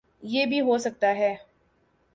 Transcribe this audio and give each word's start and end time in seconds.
یہ 0.23 0.45
بھی 0.45 0.61
ہوسکتا 0.61 1.15
ہے 1.15 1.35